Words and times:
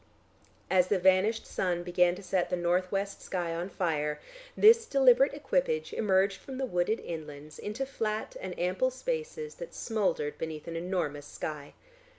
As 0.67 0.87
the 0.87 0.97
vanished 0.97 1.45
sun 1.45 1.83
began 1.83 2.15
to 2.15 2.23
set 2.23 2.49
the 2.49 2.55
north 2.55 2.91
west 2.91 3.21
sky 3.21 3.53
on 3.53 3.69
fire, 3.69 4.19
this 4.57 4.87
deliberate 4.87 5.35
equipage 5.35 5.93
emerged 5.93 6.41
from 6.41 6.57
the 6.57 6.65
wooded 6.65 6.99
inlands 6.99 7.59
into 7.59 7.85
flat 7.85 8.35
and 8.41 8.57
ample 8.59 8.89
spaces 8.89 9.53
that 9.61 9.75
smouldered 9.75 10.39
beneath 10.39 10.67
an 10.67 10.75
enormous 10.75 11.27
sky. 11.27 11.75